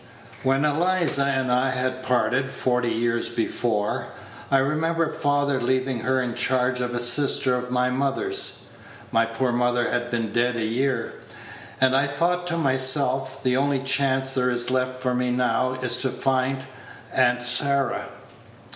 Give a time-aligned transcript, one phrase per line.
[0.41, 4.07] When Eliza and I had parted, forty years before,
[4.49, 8.71] I remembered father leaving her in charge of a sister of my mother's
[9.11, 11.13] (my poor mother had been dead a year),
[11.79, 15.99] and I thought to myself, the only chance there is left for me now is
[15.99, 16.65] to find
[17.13, 18.05] Aunt Sarah."